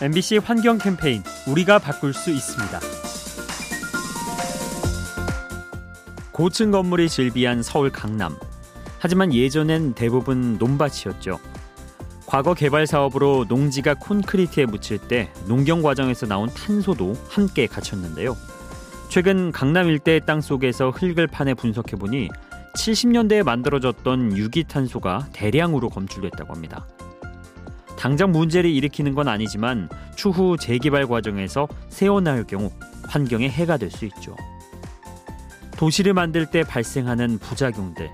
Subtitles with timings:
[0.00, 2.78] MBC 환경 캠페인 우리가 바꿀 수 있습니다.
[6.30, 8.36] 고층 건물이 즐비한 서울 강남.
[9.00, 11.40] 하지만 예전엔 대부분 논밭이었죠.
[12.26, 18.36] 과거 개발 사업으로 농지가 콘크리트에 묻힐 때 농경 과정에서 나온 탄소도 함께 갇혔는데요.
[19.08, 22.28] 최근 강남 일대의 땅 속에서 흙을 파내 분석해 보니
[22.76, 26.86] 70년대에 만들어졌던 유기탄소가 대량으로 검출됐다고 합니다.
[27.98, 32.70] 당장 문제를 일으키는 건 아니지만 추후 재개발 과정에서 새어나올 경우
[33.08, 34.36] 환경에 해가 될 수 있죠.
[35.76, 38.08] 도시를 만들 때 발생하는 부작용들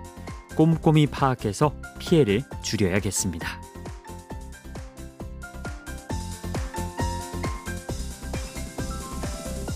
[0.56, 3.60] 꼼꼼히 파악해서 피해를 줄여야겠습니다.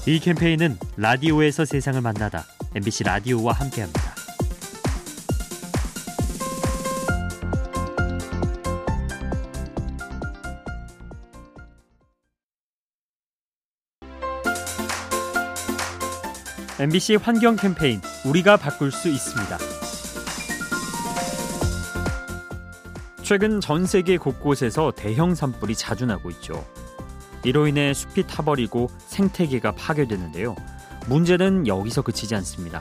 [0.06, 4.07] 이 캠페인은 라디오에서 세상을 만나다 MBC 라디오와 함께합니다.
[16.80, 19.58] MBC 환경 캠페인 우리가 바꿀 수 있습니다.
[23.24, 26.64] 최근 전 세계 곳곳에서 대형 산불이 자주 나고 있죠.
[27.44, 30.54] 이로 인해 숲이 타버리고 생태계가 파괴되는데요.
[31.08, 32.80] 문제는 여기서 그치지 않습니다.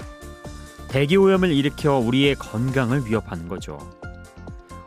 [0.90, 3.80] 대기 오염을 일으켜 우리의 건강을 위협하는 거죠.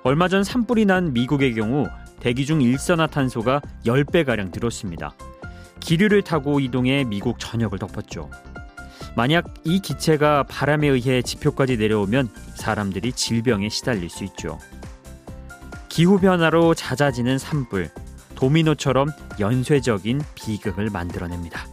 [0.04, 1.88] 얼마 전 산불이 난 미국의 경우
[2.20, 5.14] 대기 중 일산화탄소가 10배가량 늘었습니다.
[5.80, 8.30] 기류를 타고 이동해 미국 전역을 덮었죠.
[9.16, 14.58] 만약 이 기체가 바람에 의해 지표까지 내려오면 사람들이 질병에 시달릴 수 있죠.
[15.88, 17.90] 기후변화로 잦아지는 산불,
[18.36, 21.66] 도미노처럼 연쇄적인 비극을 만들어냅니다.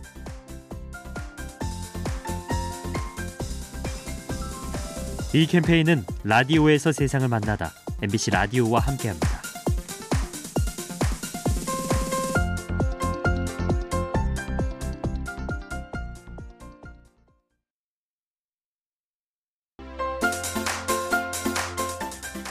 [5.33, 7.71] 이 캠페인은 라디오에서 세상을 만나다
[8.01, 9.36] MBC 라디오와 함께합니다.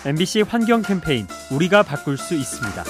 [0.07, 2.85] MBC 환경 캠페인 우리가 바꿀 수 있습니다.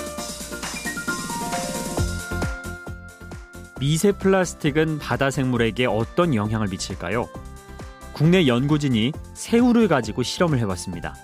[3.81, 7.27] 미세 플라스틱은 바다 생물에게 어떤 영향을 미칠까요?
[8.13, 11.15] 국내 연구진이 새우를 가지고 실험을 해봤습니다.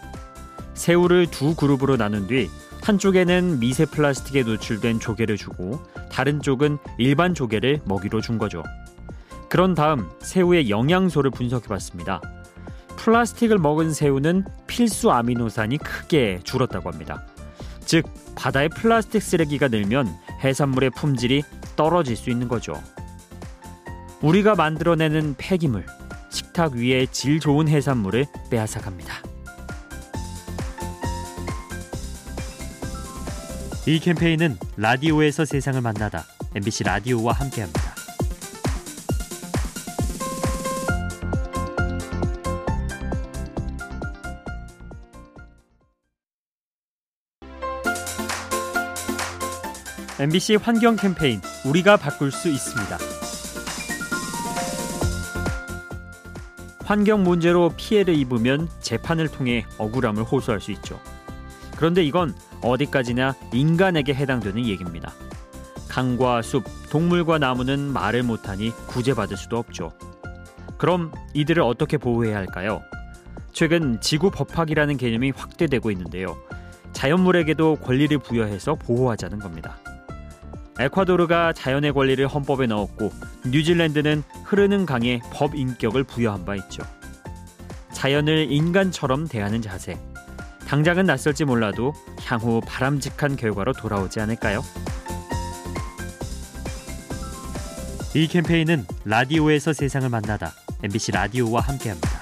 [0.72, 2.48] 새우를 두 그룹으로 나눈 뒤
[2.82, 8.62] 한쪽에는 미세 플라스틱에 노출된 조개를 주고 다른 쪽은 일반 조개를 먹이로 준 거죠.
[9.50, 12.22] 그런 다음 새우의 영양소를 분석해봤습니다.
[12.96, 17.26] 플라스틱을 먹은 새우는 필수 아미노산이 크게 줄었다고 합니다.
[17.84, 21.42] 즉, 바다의 플라스틱 쓰레기가 늘면 해산물의 품질이
[21.76, 22.80] 떨어질 수 있는 거죠.
[24.20, 25.84] 우리가 만들어내는 폐기물,
[26.30, 29.14] 식탁 위에 질 좋은 해산물을 빼앗아 갑니다.
[33.84, 36.24] 이 캠페인은 라디오에서 세상을 만나다
[36.54, 37.82] MBC 라디오와 함께합니다.
[50.22, 52.96] MBC 환경 캠페인 우리가 바꿀 수 있습니다.
[56.84, 61.00] 환경 문제로 피해를 입으면 재판을 통해 억울함을 호소할 수 있죠.
[61.76, 65.12] 그런데 이건 어디까지나 인간에게 해당되는 얘기입니다.
[65.88, 69.90] 강과 숲, 동물과 나무는 말을 못하니 구제받을 수도 없죠.
[70.78, 72.80] 그럼 이들을 어떻게 보호해야 할까요?
[73.50, 76.36] 최근 지구 법학이라는 개념이 확대되고 있는데요.
[76.92, 79.78] 자연물에게도 권리를 부여해서 보호하자는 겁니다.
[80.78, 83.12] 에콰도르가 자연의 권리를 헌법에 넣었고
[83.46, 86.82] 뉴질랜드는 흐르는 강에 법 인격을 부여한 바 있죠.
[87.92, 89.98] 자연을 인간처럼 대하는 자세.
[90.66, 91.92] 당장은 낯설지 몰라도
[92.24, 94.62] 향후 바람직한 결과로 돌아오지 않을까요?
[98.14, 100.52] 이 캠페인은 라디오에서 세상을 만나다
[100.82, 102.21] MBC 라디오와 함께합니다.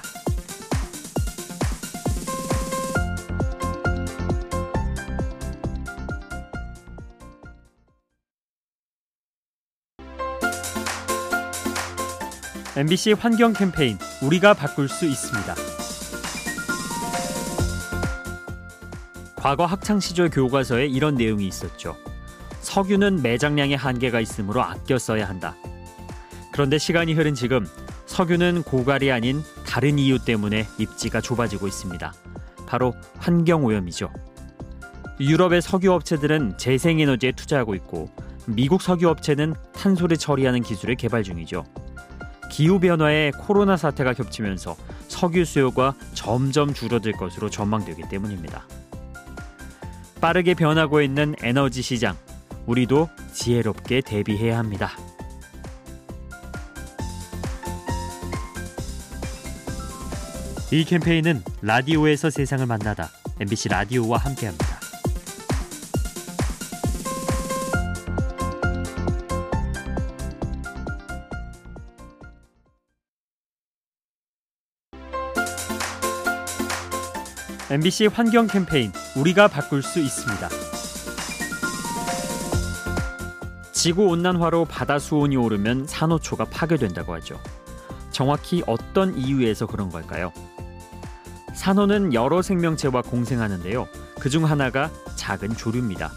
[12.77, 15.55] MBC 환경 캠페인 우리가 바꿀 수 있습니다.
[19.35, 21.97] 과거 학창 시절 교과서에 이런 내용이 있었죠.
[22.61, 25.53] 석유는 매장량의 한계가 있으므로 아껴 써야 한다.
[26.53, 27.67] 그런데 시간이 흐른 지금
[28.05, 32.13] 석유는 고갈이 아닌 다른 이유 때문에 입지가 좁아지고 있습니다.
[32.67, 34.09] 바로 환경 오염이죠.
[35.19, 38.09] 유럽의 석유 업체들은 재생에너지에 투자하고 있고
[38.45, 41.65] 미국 석유 업체는 탄소를 처리하는 기술을 개발 중이죠.
[42.51, 44.75] 기후변화에 코로나 사태가 겹치면서
[45.07, 48.65] 석유 수요가 점점 줄어들 것으로 전망되기 때문입니다.
[50.19, 52.15] 빠르게 변하고 있는 에너지 시장,
[52.67, 54.91] 우리도 지혜롭게 대비해야 합니다.
[60.71, 63.09] 이 캠페인은 라디오에서 세상을 만나다
[63.39, 64.80] MBC 라디오와 함께합니다.
[77.69, 80.49] MBC 환경 캠페인 우리가 바꿀 수 있습니다.
[83.71, 87.39] 지구 온난화로 바다 수온이 오르면 산호초가 파괴된다고 하죠.
[88.11, 90.33] 정확히 어떤 이유에서 그런 걸까요?
[91.53, 93.87] 산호는 여러 생명체와 공생하는데요.
[94.19, 96.11] 그중 하나가 작은 조류입니다.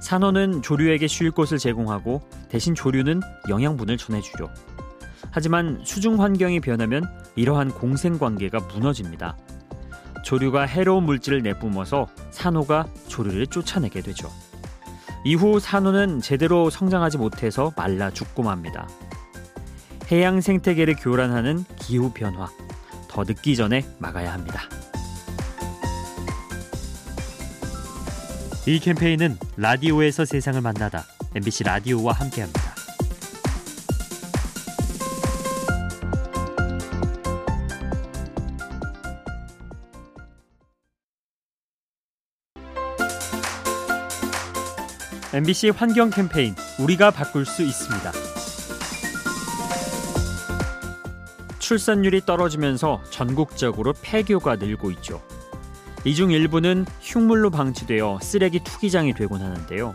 [0.00, 4.50] 산호는 조류에게 쉴 곳을 제공하고 대신 조류는 영양분을 전해주죠.
[5.30, 7.04] 하지만 수중 환경이 변하면
[7.36, 9.36] 이러한 공생 관계가 무너집니다.
[10.22, 14.30] 조류가 해로운 물질을 내뿜어서 산호가 조류를 쫓아내게 되죠.
[15.24, 18.88] 이후 산호는 제대로 성장하지 못해서 말라 죽고 맙니다.
[20.10, 22.48] 해양 생태계를 교란하는 기후 변화
[23.08, 24.62] 더 늦기 전에 막아야 합니다.
[28.66, 31.04] 이 캠페인은 라디오에서 세상을 만나다
[31.34, 32.71] MBC 라디오와 함께합니다.
[45.34, 48.12] MBC 환경 캠페인 우리가 바꿀 수 있습니다.
[51.58, 55.22] 출산율이 떨어지면서 전국적으로 폐교가 늘고 있죠.
[56.04, 59.94] 이 중 일부는 흉물로 방치되어 쓰레기 투기장이 되곤 하는데요.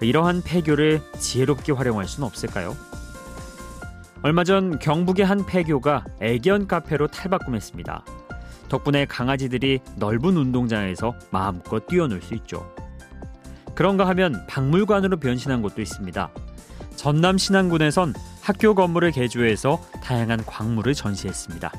[0.00, 2.74] 이러한 폐교를 지혜롭게 활용할 수는 없을까요?
[4.22, 8.04] 얼마 전 경북의 한 폐교가 애견 카페로 탈바꿈했습니다.
[8.68, 12.74] 덕분에 강아지들이 넓은 운동장에서 마음껏 뛰어놀 수 있죠.
[13.76, 16.30] 그런가 하면 박물관으로 변신한 곳도 있습니다.
[16.96, 21.70] 전남 신안군에선 학교 건물을 개조해서 다양한 광물을 전시했습니다.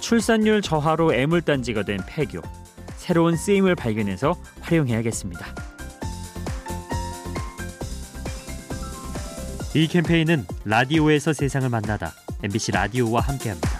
[0.00, 2.40] 출산율 저하로 애물단지가 된 폐교.
[2.96, 5.46] 새로운 쓰임을 발견해서 활용해야겠습니다.
[9.74, 13.77] 이 캠페인은 라디오에서 세상을 만나다 MBC 라디오와 함께합니다.